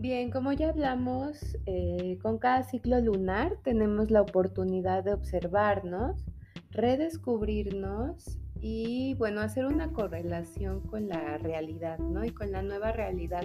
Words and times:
Bien, 0.00 0.30
como 0.30 0.52
ya 0.52 0.68
hablamos, 0.68 1.58
eh, 1.66 2.20
con 2.22 2.38
cada 2.38 2.62
ciclo 2.62 3.00
lunar 3.00 3.56
tenemos 3.64 4.12
la 4.12 4.22
oportunidad 4.22 5.02
de 5.02 5.12
observarnos, 5.12 6.24
redescubrirnos 6.70 8.38
y, 8.60 9.14
bueno, 9.14 9.40
hacer 9.40 9.66
una 9.66 9.92
correlación 9.92 10.82
con 10.82 11.08
la 11.08 11.36
realidad, 11.38 11.98
¿no? 11.98 12.24
Y 12.24 12.30
con 12.30 12.52
la 12.52 12.62
nueva 12.62 12.92
realidad 12.92 13.42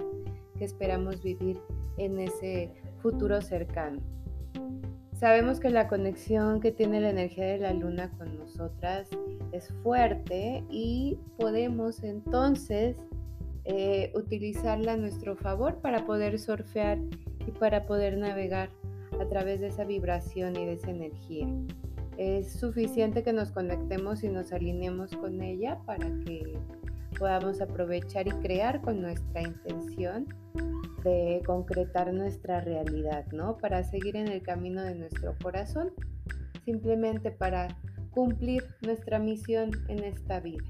que 0.56 0.64
esperamos 0.64 1.24
vivir 1.24 1.58
en 1.96 2.20
ese 2.20 2.70
futuro 3.02 3.42
cercano. 3.42 4.00
Sabemos 5.12 5.58
que 5.58 5.70
la 5.70 5.88
conexión 5.88 6.60
que 6.60 6.70
tiene 6.70 7.00
la 7.00 7.10
energía 7.10 7.46
de 7.46 7.58
la 7.58 7.72
luna 7.72 8.12
con 8.16 8.38
nosotras 8.38 9.08
es 9.50 9.72
fuerte 9.82 10.62
y 10.70 11.18
podemos 11.36 12.04
entonces 12.04 12.96
eh, 13.64 14.12
utilizarla 14.14 14.92
a 14.92 14.96
nuestro 14.96 15.36
favor 15.36 15.80
para 15.80 16.06
poder 16.06 16.38
surfear 16.38 16.98
y 17.46 17.50
para 17.52 17.86
poder 17.86 18.18
navegar 18.18 18.70
a 19.20 19.26
través 19.26 19.60
de 19.60 19.68
esa 19.68 19.84
vibración 19.84 20.56
y 20.56 20.66
de 20.66 20.72
esa 20.74 20.90
energía. 20.90 21.48
Es 22.16 22.52
suficiente 22.52 23.22
que 23.22 23.32
nos 23.32 23.50
conectemos 23.50 24.22
y 24.22 24.28
nos 24.28 24.52
alineemos 24.52 25.12
con 25.16 25.40
ella 25.40 25.78
para 25.84 26.08
que 26.24 26.58
podamos 27.18 27.60
aprovechar 27.60 28.26
y 28.26 28.30
crear 28.30 28.80
con 28.82 29.00
nuestra 29.00 29.42
intención 29.42 30.26
de 31.02 31.42
concretar 31.46 32.12
nuestra 32.12 32.60
realidad, 32.60 33.26
¿no? 33.32 33.58
Para 33.58 33.84
seguir 33.84 34.16
en 34.16 34.28
el 34.28 34.42
camino 34.42 34.82
de 34.82 34.94
nuestro 34.94 35.34
corazón, 35.42 35.92
simplemente 36.64 37.30
para 37.30 37.68
cumplir 38.10 38.64
nuestra 38.80 39.18
misión 39.18 39.70
en 39.88 40.04
esta 40.04 40.40
vida. 40.40 40.64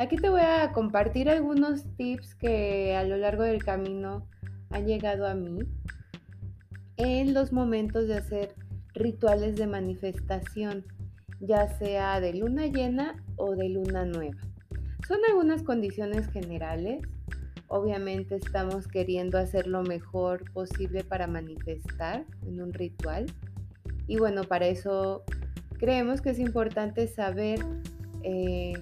Aquí 0.00 0.16
te 0.16 0.30
voy 0.30 0.40
a 0.40 0.72
compartir 0.72 1.28
algunos 1.28 1.84
tips 1.96 2.34
que 2.34 2.96
a 2.96 3.04
lo 3.04 3.18
largo 3.18 3.42
del 3.42 3.62
camino 3.62 4.26
han 4.70 4.86
llegado 4.86 5.26
a 5.26 5.34
mí 5.34 5.60
en 6.96 7.34
los 7.34 7.52
momentos 7.52 8.08
de 8.08 8.14
hacer 8.14 8.54
rituales 8.94 9.56
de 9.56 9.66
manifestación, 9.66 10.86
ya 11.38 11.68
sea 11.78 12.18
de 12.20 12.34
luna 12.34 12.66
llena 12.66 13.22
o 13.36 13.54
de 13.54 13.68
luna 13.68 14.06
nueva. 14.06 14.40
Son 15.06 15.18
algunas 15.28 15.62
condiciones 15.62 16.26
generales 16.28 17.02
Obviamente 17.72 18.34
estamos 18.34 18.88
queriendo 18.88 19.38
hacer 19.38 19.68
lo 19.68 19.84
mejor 19.84 20.42
posible 20.50 21.04
para 21.04 21.28
manifestar 21.28 22.24
en 22.44 22.60
un 22.60 22.72
ritual. 22.72 23.26
Y 24.08 24.16
bueno, 24.16 24.42
para 24.42 24.66
eso 24.66 25.22
creemos 25.78 26.20
que 26.20 26.30
es 26.30 26.40
importante 26.40 27.06
saber 27.06 27.60
eh, 28.24 28.72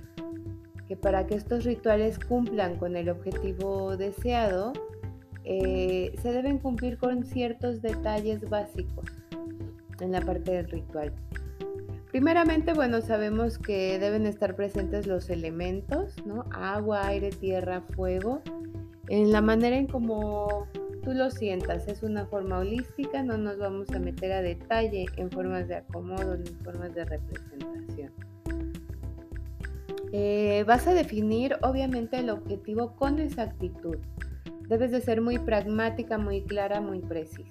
que 0.89 0.97
para 0.97 1.27
que 1.27 1.35
estos 1.35 1.65
rituales 1.65 2.19
cumplan 2.19 2.77
con 2.77 2.97
el 2.97 3.11
objetivo 3.11 3.97
deseado, 3.97 4.73
eh, 5.45 6.15
se 6.21 6.33
deben 6.33 6.59
cumplir 6.59 6.99
con 6.99 7.25
ciertos 7.25 7.83
detalles 7.83 8.49
básicos 8.49 9.07
en 10.01 10.13
la 10.13 10.23
parte 10.23 10.53
del 10.53 10.69
ritual. 10.69 11.13
Primeramente, 12.11 12.73
bueno, 12.73 13.03
sabemos 13.03 13.59
que 13.59 13.99
deben 13.99 14.25
estar 14.25 14.57
presentes 14.57 15.07
los 15.07 15.29
elementos, 15.29 16.15
¿no? 16.25 16.47
Agua, 16.53 17.07
aire, 17.07 17.31
tierra, 17.31 17.83
fuego, 17.95 18.41
en 19.09 19.31
la 19.31 19.43
manera 19.43 19.77
en 19.77 19.87
como 19.87 20.67
tú 21.03 21.13
lo 21.13 21.31
sientas. 21.31 21.87
Es 21.87 22.03
una 22.03 22.27
forma 22.27 22.59
holística, 22.59 23.23
no 23.23 23.37
nos 23.37 23.59
vamos 23.59 23.91
a 23.91 23.99
meter 23.99 24.33
a 24.33 24.41
detalle 24.41 25.05
en 25.17 25.31
formas 25.31 25.69
de 25.69 25.77
acomodo 25.77 26.39
ni 26.39 26.49
formas 26.65 26.95
de 26.95 27.05
representación. 27.05 28.28
Eh, 30.13 30.65
vas 30.67 30.87
a 30.87 30.95
definir 30.95 31.57
obviamente 31.63 32.19
el 32.19 32.31
objetivo 32.31 32.95
con 32.97 33.19
exactitud. 33.19 33.97
Debes 34.69 34.91
de 34.91 35.01
ser 35.01 35.21
muy 35.21 35.39
pragmática, 35.39 36.19
muy 36.19 36.43
clara, 36.43 36.81
muy 36.81 37.01
precisa. 37.01 37.51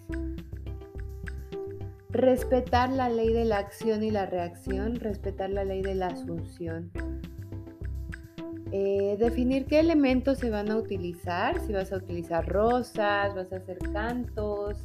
Respetar 2.09 2.89
la 2.91 3.09
ley 3.09 3.31
de 3.31 3.45
la 3.45 3.57
acción 3.57 4.03
y 4.03 4.11
la 4.11 4.25
reacción, 4.25 4.95
respetar 4.95 5.49
la 5.49 5.65
ley 5.65 5.81
de 5.81 5.95
la 5.95 6.07
asunción. 6.07 6.91
Eh, 8.71 9.15
definir 9.19 9.65
qué 9.65 9.79
elementos 9.79 10.39
se 10.39 10.49
van 10.49 10.69
a 10.71 10.77
utilizar, 10.77 11.59
si 11.61 11.73
vas 11.73 11.93
a 11.93 11.97
utilizar 11.97 12.45
rosas, 12.47 13.33
vas 13.33 13.51
a 13.53 13.57
hacer 13.57 13.77
cantos, 13.93 14.77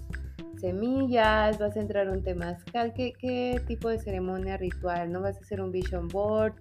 semillas, 0.60 1.58
vas 1.58 1.76
a 1.76 1.80
entrar 1.80 2.08
un 2.08 2.22
temazcal, 2.22 2.94
¿qué, 2.94 3.12
qué 3.18 3.60
tipo 3.66 3.88
de 3.88 3.98
ceremonia 3.98 4.56
ritual, 4.56 5.10
¿no? 5.10 5.20
Vas 5.20 5.36
a 5.36 5.41
hacer 5.41 5.60
un 5.60 5.72
vision 5.72 6.06
board, 6.06 6.54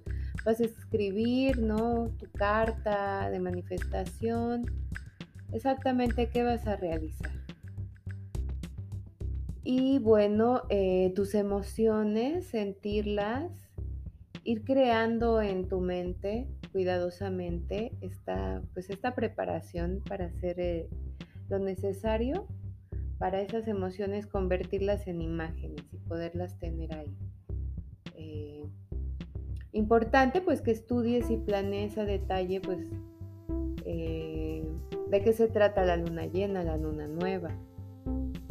vas 0.46 0.60
a 0.60 0.66
escribir, 0.66 1.60
¿no? 1.60 2.10
Tu 2.20 2.30
carta 2.32 3.30
de 3.30 3.40
manifestación, 3.40 4.66
exactamente 5.52 6.30
qué 6.30 6.44
vas 6.44 6.66
a 6.68 6.76
realizar. 6.76 7.32
Y 9.64 10.00
bueno, 10.00 10.64
eh, 10.70 11.14
tus 11.16 11.36
emociones, 11.36 12.48
sentirlas, 12.48 13.52
ir 14.44 14.64
creando 14.64 15.42
en 15.42 15.68
tu 15.68 15.80
mente 15.80 16.48
cuidadosamente 16.72 17.92
esta, 18.02 18.62
pues 18.74 18.90
esta 18.90 19.14
preparación 19.14 20.02
para 20.08 20.26
hacer 20.26 20.60
eh, 20.60 20.90
lo 21.50 21.60
necesario 21.60 22.48
para 23.20 23.42
esas 23.42 23.68
emociones, 23.68 24.26
convertirlas 24.26 25.06
en 25.06 25.22
imágenes 25.22 25.86
y 25.94 25.98
poderlas 25.98 26.58
tener 26.58 26.92
ahí. 26.96 27.16
Eh, 28.16 28.64
importante 29.74 30.42
pues 30.42 30.62
que 30.62 30.72
estudies 30.72 31.30
y 31.30 31.38
planees 31.38 31.98
a 31.98 32.06
detalle 32.06 32.62
pues 32.62 32.90
eh, 33.86 34.64
de 35.10 35.22
qué 35.22 35.34
se 35.34 35.48
trata 35.48 35.86
la 35.86 35.98
luna 35.98 36.26
llena, 36.26 36.64
la 36.64 36.78
luna 36.78 37.08
nueva 37.08 37.52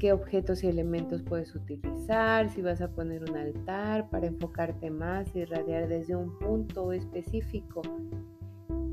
qué 0.00 0.12
objetos 0.12 0.64
y 0.64 0.66
elementos 0.66 1.22
puedes 1.22 1.54
utilizar, 1.54 2.48
si 2.48 2.62
vas 2.62 2.80
a 2.80 2.88
poner 2.88 3.22
un 3.30 3.36
altar 3.36 4.08
para 4.08 4.26
enfocarte 4.26 4.90
más 4.90 5.28
y 5.36 5.40
irradiar 5.40 5.86
desde 5.88 6.16
un 6.16 6.36
punto 6.38 6.92
específico, 6.92 7.82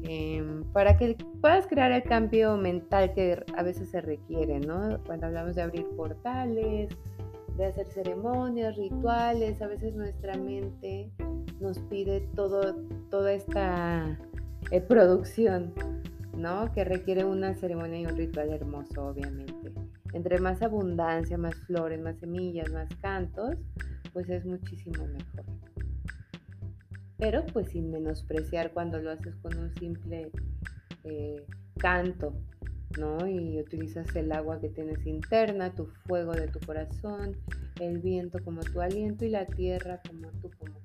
em, 0.04 0.64
para 0.74 0.98
que 0.98 1.16
puedas 1.42 1.66
crear 1.66 1.92
el 1.94 2.04
cambio 2.04 2.58
mental 2.58 3.14
que 3.14 3.42
a 3.56 3.64
veces 3.64 3.90
se 3.90 4.02
requiere, 4.02 4.60
¿no? 4.60 5.00
Cuando 5.06 5.28
hablamos 5.28 5.56
de 5.56 5.62
abrir 5.62 5.88
portales, 5.96 6.90
de 7.56 7.66
hacer 7.66 7.88
ceremonias, 7.88 8.76
rituales, 8.76 9.62
a 9.62 9.68
veces 9.68 9.96
nuestra 9.96 10.38
mente 10.38 11.10
nos 11.60 11.80
pide 11.80 12.22
todo, 12.36 12.76
toda 13.10 13.34
esta 13.34 14.18
eh, 14.72 14.82
producción, 14.82 15.74
¿no? 16.36 16.72
Que 16.74 16.84
requiere 16.84 17.26
una 17.26 17.56
ceremonia 17.56 18.02
y 18.02 18.06
un 18.06 18.18
ritual 18.18 18.50
hermoso, 18.52 19.08
obviamente. 19.08 19.72
Entre 20.14 20.40
más 20.40 20.62
abundancia, 20.62 21.38
más 21.38 21.56
flores, 21.66 22.02
más 22.02 22.18
semillas, 22.20 22.72
más 22.72 22.90
cantos, 23.02 23.56
pues 24.14 24.30
es 24.30 24.46
muchísimo 24.46 25.06
mejor. 25.08 25.46
Pero 27.18 27.46
pues 27.48 27.70
sin 27.70 27.92
menospreciar 27.92 28.72
cuando 28.74 29.00
lo 29.00 29.12
haces 29.12 29.36
con 29.38 29.58
un 29.58 29.74
simple 29.76 30.32
eh, 31.04 31.46
canto, 31.78 32.34
¿no? 33.00 33.28
Y 33.28 33.60
utilizas 33.60 34.16
el 34.16 34.32
agua 34.32 34.60
que 34.60 34.70
tienes 34.70 35.06
interna, 35.06 35.74
tu 35.74 35.88
fuego 36.06 36.34
de 36.34 36.48
tu 36.48 36.60
corazón, 36.60 37.36
el 37.80 38.00
viento 38.00 38.40
como 38.44 38.62
tu 38.62 38.82
aliento 38.82 39.26
y 39.26 39.30
la 39.30 39.46
tierra 39.46 40.02
como 40.08 40.28
ella. 40.30 40.77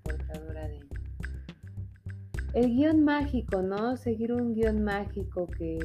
El 2.54 2.68
guion 2.74 3.04
mágico, 3.04 3.62
¿no? 3.62 3.96
Seguir 3.96 4.32
un 4.32 4.54
guion 4.54 4.84
mágico 4.84 5.46
que 5.46 5.78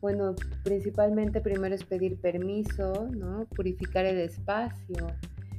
bueno, 0.00 0.36
principalmente 0.62 1.40
primero 1.40 1.74
es 1.74 1.84
pedir 1.84 2.20
permiso, 2.20 3.08
¿no? 3.16 3.46
Purificar 3.46 4.04
el 4.04 4.18
espacio, 4.18 5.08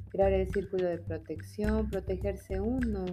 crear 0.09 0.31
el 0.31 0.49
círculo 0.49 0.87
de 0.87 0.97
protección, 0.97 1.89
protegerse 1.89 2.61
uno, 2.61 3.05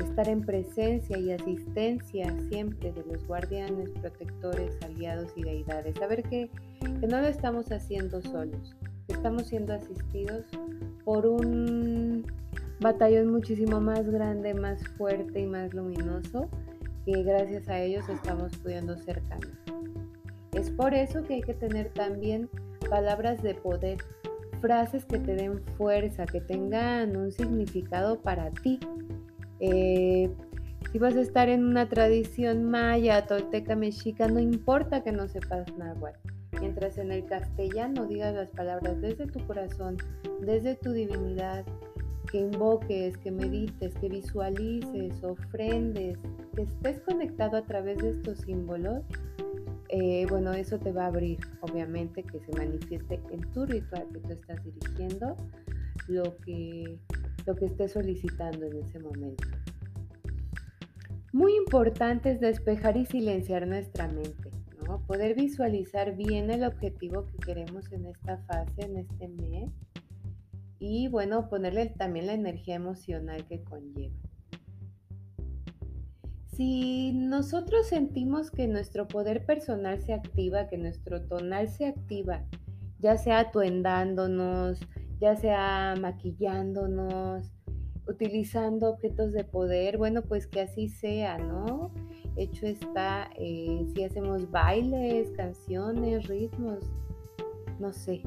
estar 0.00 0.28
en 0.28 0.40
presencia 0.40 1.16
y 1.16 1.30
asistencia 1.30 2.34
siempre 2.48 2.92
de 2.92 3.04
los 3.04 3.24
guardianes, 3.24 3.90
protectores, 4.00 4.76
aliados 4.82 5.32
y 5.36 5.42
deidades. 5.44 5.96
Saber 5.96 6.24
que, 6.24 6.50
que 6.80 7.06
no 7.06 7.20
lo 7.20 7.28
estamos 7.28 7.70
haciendo 7.70 8.20
solos, 8.20 8.74
estamos 9.06 9.46
siendo 9.46 9.74
asistidos 9.74 10.44
por 11.04 11.24
un 11.24 12.24
batallón 12.82 13.30
muchísimo 13.30 13.80
más 13.80 14.08
grande, 14.10 14.54
más 14.54 14.86
fuerte 14.98 15.40
y 15.40 15.46
más 15.46 15.72
luminoso, 15.72 16.48
que 17.06 17.22
gracias 17.22 17.68
a 17.68 17.80
ellos 17.80 18.08
estamos 18.08 18.56
pudiendo 18.58 18.96
cercanos. 18.96 19.50
Es 20.52 20.70
por 20.70 20.92
eso 20.92 21.22
que 21.24 21.34
hay 21.34 21.42
que 21.42 21.54
tener 21.54 21.90
también 21.90 22.50
palabras 22.90 23.42
de 23.42 23.54
poder, 23.54 23.98
frases 24.60 25.04
que 25.06 25.18
te 25.18 25.34
den 25.34 25.62
fuerza, 25.78 26.26
que 26.26 26.40
tengan 26.40 27.16
un 27.16 27.32
significado 27.32 28.20
para 28.20 28.50
ti. 28.50 28.78
Eh, 29.60 30.30
si 30.90 30.98
vas 30.98 31.16
a 31.16 31.20
estar 31.22 31.48
en 31.48 31.64
una 31.64 31.88
tradición 31.88 32.64
maya, 32.64 33.26
tolteca, 33.26 33.76
mexica, 33.76 34.28
no 34.28 34.40
importa 34.40 35.02
que 35.02 35.12
no 35.12 35.26
sepas 35.28 35.66
náhuatl. 35.78 36.18
Mientras 36.60 36.98
en 36.98 37.10
el 37.12 37.24
castellano 37.24 38.06
digas 38.06 38.34
las 38.34 38.50
palabras 38.50 39.00
desde 39.00 39.26
tu 39.26 39.44
corazón, 39.46 39.96
desde 40.40 40.76
tu 40.76 40.92
divinidad, 40.92 41.64
que 42.30 42.38
invoques, 42.38 43.16
que 43.18 43.30
medites, 43.30 43.94
que 43.94 44.08
visualices, 44.08 45.22
ofrendes, 45.22 46.18
que 46.54 46.62
estés 46.62 47.00
conectado 47.00 47.56
a 47.56 47.62
través 47.62 47.98
de 47.98 48.10
estos 48.10 48.38
símbolos, 48.38 49.02
eh, 49.88 50.26
bueno, 50.30 50.52
eso 50.52 50.78
te 50.78 50.90
va 50.90 51.04
a 51.04 51.06
abrir, 51.08 51.38
obviamente, 51.60 52.22
que 52.22 52.40
se 52.40 52.52
manifieste 52.52 53.20
en 53.30 53.40
tu 53.52 53.66
ritual 53.66 54.08
que 54.12 54.20
tú 54.20 54.32
estás 54.32 54.64
dirigiendo, 54.64 55.36
lo 56.08 56.36
que, 56.38 56.98
lo 57.46 57.54
que 57.54 57.66
estés 57.66 57.92
solicitando 57.92 58.66
en 58.66 58.76
ese 58.78 58.98
momento. 59.00 59.48
Muy 61.32 61.54
importante 61.56 62.30
es 62.30 62.40
despejar 62.40 62.96
y 62.96 63.04
silenciar 63.04 63.66
nuestra 63.66 64.08
mente, 64.08 64.50
¿no? 64.86 65.00
Poder 65.06 65.34
visualizar 65.34 66.16
bien 66.16 66.50
el 66.50 66.64
objetivo 66.64 67.26
que 67.26 67.38
queremos 67.38 67.92
en 67.92 68.06
esta 68.06 68.38
fase, 68.38 68.82
en 68.82 68.96
este 68.96 69.28
mes, 69.28 69.70
y 70.84 71.06
bueno, 71.06 71.48
ponerle 71.48 71.86
también 71.86 72.26
la 72.26 72.34
energía 72.34 72.74
emocional 72.74 73.46
que 73.46 73.62
conlleva. 73.62 74.16
Si 76.48 77.12
nosotros 77.12 77.86
sentimos 77.86 78.50
que 78.50 78.66
nuestro 78.66 79.06
poder 79.06 79.46
personal 79.46 80.00
se 80.00 80.12
activa, 80.12 80.66
que 80.66 80.78
nuestro 80.78 81.22
tonal 81.22 81.68
se 81.68 81.86
activa, 81.86 82.44
ya 82.98 83.16
sea 83.16 83.38
atuendándonos, 83.38 84.80
ya 85.20 85.36
sea 85.36 85.94
maquillándonos, 86.00 87.52
utilizando 88.08 88.90
objetos 88.90 89.32
de 89.32 89.44
poder, 89.44 89.98
bueno, 89.98 90.22
pues 90.22 90.48
que 90.48 90.62
así 90.62 90.88
sea, 90.88 91.38
¿no? 91.38 91.94
Hecho 92.34 92.66
está, 92.66 93.30
eh, 93.38 93.86
si 93.94 94.02
hacemos 94.02 94.50
bailes, 94.50 95.30
canciones, 95.36 96.26
ritmos, 96.26 96.82
no 97.78 97.92
sé, 97.92 98.24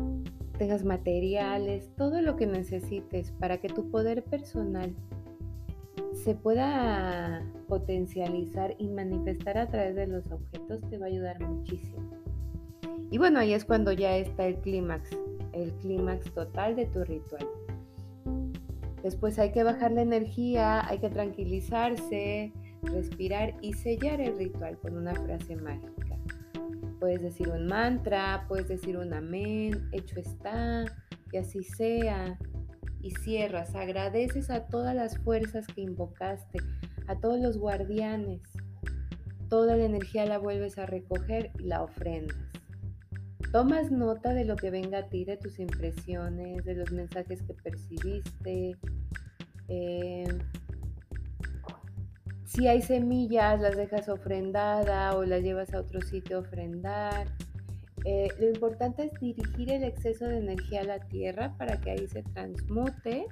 tengas 0.58 0.84
materiales, 0.84 1.90
todo 1.96 2.22
lo 2.22 2.36
que 2.36 2.48
necesites 2.48 3.32
para 3.32 3.58
que 3.58 3.70
tu 3.70 3.90
poder 3.90 4.24
personal 4.24 4.96
se 6.14 6.34
pueda 6.34 7.46
potencializar 7.68 8.76
y 8.78 8.88
manifestar 8.88 9.58
a 9.58 9.68
través 9.68 9.96
de 9.96 10.08
los 10.08 10.32
objetos 10.32 10.82
te 10.90 10.98
va 10.98 11.06
a 11.06 11.10
ayudar 11.10 11.42
muchísimo. 11.42 12.10
Y 13.12 13.18
bueno, 13.18 13.40
ahí 13.40 13.54
es 13.54 13.66
cuando 13.66 13.92
ya 13.92 14.18
está 14.18 14.48
el 14.48 14.56
clímax, 14.58 15.10
el 15.54 15.72
clímax 15.74 16.34
total 16.34 16.76
de 16.76 16.86
tu 16.88 17.04
ritual. 17.04 17.48
Después 19.04 19.38
hay 19.38 19.52
que 19.52 19.64
bajar 19.64 19.92
la 19.92 20.02
energía, 20.02 20.88
hay 20.88 20.98
que 20.98 21.10
tranquilizarse, 21.10 22.52
respirar 22.82 23.54
y 23.62 23.74
sellar 23.74 24.20
el 24.20 24.38
ritual 24.38 24.78
con 24.80 24.98
una 24.98 25.14
frase 25.14 25.56
mágica. 25.56 25.95
Puedes 27.00 27.22
decir 27.22 27.50
un 27.50 27.68
mantra, 27.68 28.46
puedes 28.48 28.68
decir 28.68 28.98
un 28.98 29.14
amén, 29.14 29.90
hecho 29.92 30.20
está, 30.20 30.86
que 31.30 31.40
así 31.40 31.64
sea, 31.64 32.38
y 33.02 33.12
cierras, 33.12 33.76
agradeces 33.76 34.50
a 34.50 34.66
todas 34.66 34.96
las 34.96 35.18
fuerzas 35.20 35.68
que 35.68 35.82
invocaste, 35.82 36.60
a 37.08 37.20
todos 37.20 37.40
los 37.40 37.58
guardianes. 37.58 38.42
Toda 39.50 39.78
la 39.78 39.86
energía 39.86 40.26
la 40.26 40.40
vuelves 40.40 40.80
a 40.80 40.88
recoger 40.88 41.52
y 41.60 41.66
la 41.66 41.84
ofrendas. 41.84 42.36
Tomas 43.52 43.92
nota 43.92 44.34
de 44.34 44.44
lo 44.44 44.56
que 44.56 44.72
venga 44.72 44.98
a 44.98 45.10
ti, 45.10 45.24
de 45.24 45.38
tus 45.38 45.60
impresiones, 45.60 46.66
de 46.66 46.76
los 46.76 46.92
mensajes 46.92 47.44
que 47.44 47.54
percibiste. 47.54 48.76
Eh, 49.68 50.28
si 52.46 52.68
hay 52.68 52.82
semillas, 52.82 53.60
las 53.60 53.76
dejas 53.76 54.08
ofrendada 54.08 55.18
o 55.18 55.26
las 55.26 55.42
llevas 55.42 55.74
a 55.74 55.80
otro 55.80 56.02
sitio 56.02 56.38
a 56.38 56.40
ofrendar. 56.42 57.28
Eh, 58.06 58.28
lo 58.40 58.48
importante 58.48 59.06
es 59.06 59.20
dirigir 59.20 59.72
el 59.72 59.84
exceso 59.84 60.26
de 60.26 60.38
energía 60.38 60.82
a 60.82 60.84
la 60.84 61.00
tierra 61.00 61.56
para 61.58 61.82
que 61.82 61.92
ahí 61.92 62.08
se 62.08 62.22
transmute 62.22 63.26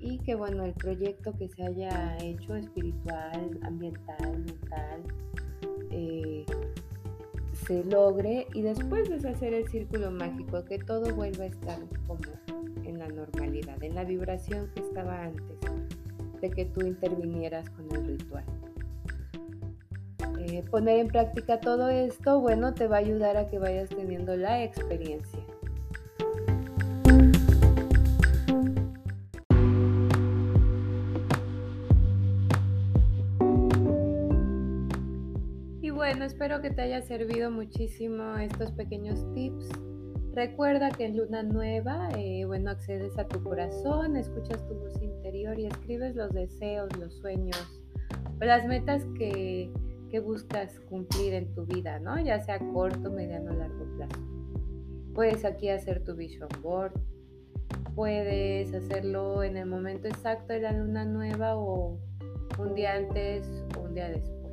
y 0.00 0.18
que 0.18 0.34
bueno, 0.34 0.64
el 0.64 0.72
proyecto 0.72 1.32
que 1.38 1.48
se 1.48 1.62
haya 1.62 2.16
hecho 2.18 2.56
espiritual, 2.56 3.60
ambiental, 3.62 4.38
mental, 4.38 5.02
eh, 5.92 6.44
se 7.64 7.84
logre 7.84 8.48
y 8.54 8.62
después 8.62 9.08
deshacer 9.08 9.54
el 9.54 9.68
círculo 9.68 10.10
mágico, 10.10 10.64
que 10.64 10.78
todo 10.78 11.14
vuelva 11.14 11.44
a 11.44 11.48
estar 11.48 11.78
como 12.06 12.20
en 12.84 12.98
la 12.98 13.08
normalidad, 13.08 13.80
en 13.84 13.94
la 13.94 14.02
vibración 14.02 14.68
que 14.74 14.80
estaba 14.80 15.22
antes 15.22 15.60
de 16.40 16.50
que 16.50 16.64
tú 16.64 16.80
intervinieras 16.86 17.68
con 17.70 17.90
el 17.94 18.06
ritual. 18.06 18.44
Eh, 20.38 20.64
poner 20.70 20.98
en 20.98 21.08
práctica 21.08 21.60
todo 21.60 21.90
esto, 21.90 22.40
bueno, 22.40 22.72
te 22.72 22.86
va 22.86 22.96
a 22.96 23.00
ayudar 23.00 23.36
a 23.36 23.48
que 23.48 23.58
vayas 23.58 23.90
teniendo 23.90 24.36
la 24.36 24.62
experiencia. 24.62 25.40
Y 35.82 35.90
bueno, 35.90 36.24
espero 36.24 36.62
que 36.62 36.70
te 36.70 36.82
haya 36.82 37.02
servido 37.02 37.50
muchísimo 37.50 38.36
estos 38.38 38.72
pequeños 38.72 39.20
tips. 39.34 39.89
Recuerda 40.34 40.90
que 40.90 41.06
en 41.06 41.16
luna 41.16 41.42
nueva, 41.42 42.08
eh, 42.16 42.44
bueno, 42.44 42.70
accedes 42.70 43.18
a 43.18 43.26
tu 43.26 43.42
corazón, 43.42 44.16
escuchas 44.16 44.66
tu 44.68 44.74
voz 44.74 45.02
interior 45.02 45.58
y 45.58 45.66
escribes 45.66 46.14
los 46.14 46.32
deseos, 46.32 46.88
los 46.98 47.14
sueños, 47.14 47.82
las 48.40 48.66
metas 48.66 49.04
que 49.18 49.70
que 50.10 50.18
buscas 50.18 50.80
cumplir 50.80 51.34
en 51.34 51.54
tu 51.54 51.64
vida, 51.64 51.98
¿no? 52.00 52.18
Ya 52.20 52.40
sea 52.40 52.58
corto, 52.72 53.10
mediano 53.10 53.52
o 53.52 53.54
largo 53.54 53.84
plazo. 53.96 54.20
Puedes 55.14 55.44
aquí 55.44 55.68
hacer 55.68 56.04
tu 56.04 56.14
vision 56.14 56.48
board, 56.62 56.92
puedes 57.94 58.74
hacerlo 58.74 59.42
en 59.42 59.56
el 59.56 59.66
momento 59.66 60.08
exacto 60.08 60.52
de 60.52 60.60
la 60.60 60.72
luna 60.72 61.04
nueva 61.04 61.56
o 61.56 61.98
un 62.58 62.74
día 62.74 62.94
antes 62.94 63.48
o 63.78 63.82
un 63.82 63.94
día 63.94 64.08
después. 64.08 64.52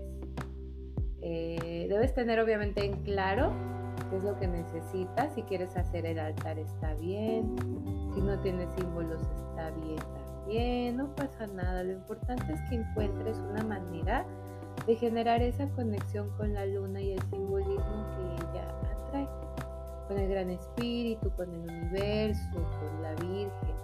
Eh, 1.21 1.88
debes 1.89 2.13
tener 2.13 2.39
obviamente 2.39 2.85
en 2.85 3.03
claro 3.03 3.51
es 4.15 4.24
lo 4.24 4.39
que 4.39 4.48
necesitas. 4.48 5.33
Si 5.33 5.44
quieres 5.44 5.75
hacer 5.75 6.06
el 6.06 6.19
altar 6.19 6.57
está 6.57 6.94
bien. 6.95 7.56
Si 8.13 8.21
no 8.21 8.39
tienes 8.39 8.69
símbolos 8.75 9.21
está 9.21 9.69
bien 9.71 9.98
también. 9.98 10.98
No 10.98 11.13
pasa 11.15 11.48
nada. 11.48 11.83
Lo 11.83 11.94
importante 11.94 12.54
es 12.54 12.62
que 12.69 12.75
encuentres 12.75 13.38
una 13.39 13.63
manera 13.63 14.25
de 14.86 14.95
generar 14.95 15.42
esa 15.42 15.68
conexión 15.69 16.30
con 16.38 16.54
la 16.54 16.65
luna 16.65 17.01
y 17.01 17.12
el 17.12 17.21
simbolismo 17.30 18.06
que 18.15 18.36
ella 18.36 18.69
atrae, 19.06 19.27
con 20.07 20.18
el 20.18 20.30
gran 20.30 20.50
espíritu, 20.50 21.30
con 21.31 21.53
el 21.53 21.62
universo, 21.62 22.53
con 22.53 23.01
la 23.01 23.12
Virgen, 23.15 23.75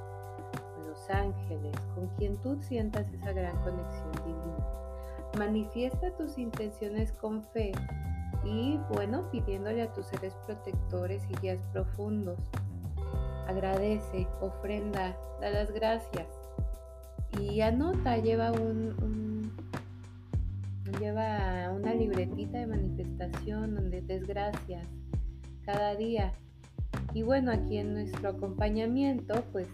con 0.76 0.88
los 0.88 1.10
ángeles, 1.10 1.76
con 1.96 2.08
quien 2.18 2.38
tú 2.38 2.58
sientas 2.62 3.12
esa 3.12 3.34
gran 3.34 3.58
conexión 3.64 4.12
divina. 4.26 4.68
Manifiesta 5.38 6.12
tus 6.16 6.38
intenciones 6.38 7.12
con 7.14 7.42
fe 7.42 7.72
y 8.46 8.80
bueno, 8.90 9.30
pidiéndole 9.32 9.82
a 9.82 9.94
tus 9.94 10.08
seres 10.08 10.36
protectores 10.46 11.24
y 11.30 11.36
guías 11.42 11.60
profundos. 11.72 12.40
Agradece, 13.48 14.28
ofrenda, 14.42 15.18
da 15.42 15.50
las 15.50 15.72
gracias 15.72 16.28
y 17.40 17.62
anota, 17.62 18.18
lleva 18.18 18.52
un 18.52 19.52
lleva 21.00 21.72
una 21.76 21.94
libretita 21.94 22.60
de 22.60 22.68
manifestación 22.68 23.76
donde 23.76 24.02
desgracias 24.02 24.88
cada 25.66 25.96
día. 25.96 26.34
Y 27.14 27.24
bueno, 27.24 27.52
aquí 27.52 27.78
en 27.78 27.94
nuestro 27.94 28.30
acompañamiento, 28.30 29.44
pues 29.52 29.68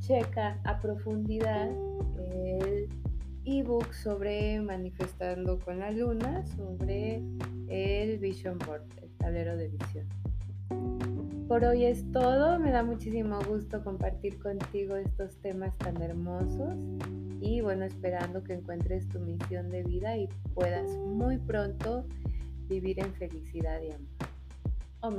checa 0.00 0.60
a 0.64 0.80
profundidad 0.80 1.70
el 2.18 2.88
ebook 3.44 3.92
sobre 3.92 4.60
manifestando 4.60 5.58
con 5.58 5.78
la 5.78 5.90
luna, 5.90 6.44
sobre 6.46 7.22
el 7.68 8.18
Vision 8.18 8.58
Board, 8.58 8.84
el 9.02 9.10
tablero 9.16 9.56
de 9.56 9.68
visión. 9.68 10.06
Por 11.48 11.64
hoy 11.64 11.84
es 11.84 12.04
todo, 12.12 12.58
me 12.60 12.70
da 12.70 12.84
muchísimo 12.84 13.40
gusto 13.48 13.82
compartir 13.82 14.38
contigo 14.38 14.94
estos 14.96 15.36
temas 15.38 15.76
tan 15.78 16.00
hermosos 16.00 16.76
y 17.40 17.60
bueno, 17.60 17.84
esperando 17.84 18.44
que 18.44 18.52
encuentres 18.52 19.08
tu 19.08 19.18
misión 19.18 19.68
de 19.70 19.82
vida 19.82 20.16
y 20.16 20.28
puedas 20.54 20.90
muy 20.98 21.38
pronto 21.38 22.06
vivir 22.68 23.00
en 23.00 23.12
felicidad 23.14 23.80
y 23.82 23.90
amor. 23.90 24.08
O 25.00 25.10